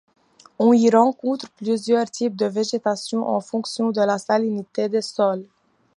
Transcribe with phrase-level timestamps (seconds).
[0.57, 5.45] On y rencontre plusieurs types de végétations en fonction de la salinité des sols.